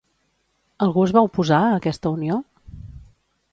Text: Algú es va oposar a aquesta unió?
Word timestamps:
Algú 0.85 1.03
es 1.09 1.13
va 1.17 1.23
oposar 1.27 1.61
a 1.67 1.77
aquesta 1.83 2.15
unió? 2.17 2.41